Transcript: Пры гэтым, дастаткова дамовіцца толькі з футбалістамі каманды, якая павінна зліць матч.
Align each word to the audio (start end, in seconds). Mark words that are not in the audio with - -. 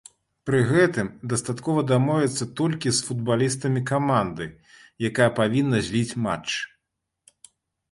Пры 0.49 0.59
гэтым, 0.69 1.07
дастаткова 1.33 1.83
дамовіцца 1.91 2.47
толькі 2.61 2.95
з 3.01 3.05
футбалістамі 3.11 3.81
каманды, 3.91 4.49
якая 5.13 5.31
павінна 5.43 5.85
зліць 5.91 6.17
матч. 6.27 6.49